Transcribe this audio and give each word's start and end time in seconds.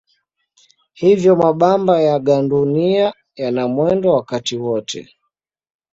Hivyo 0.93 1.35
mabamba 1.35 2.01
ya 2.01 2.19
gandunia 2.19 3.13
yana 3.35 3.67
mwendo 3.67 4.13
wakati 4.13 4.57
wote. 4.57 5.09